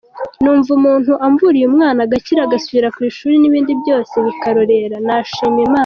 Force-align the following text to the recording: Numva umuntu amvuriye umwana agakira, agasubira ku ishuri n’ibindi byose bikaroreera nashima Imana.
Numva 0.41 0.69
umuntu 0.77 1.11
amvuriye 1.27 1.65
umwana 1.67 1.99
agakira, 2.05 2.39
agasubira 2.43 2.87
ku 2.95 2.99
ishuri 3.09 3.35
n’ibindi 3.39 3.71
byose 3.81 4.13
bikaroreera 4.25 4.97
nashima 5.07 5.59
Imana. 5.67 5.79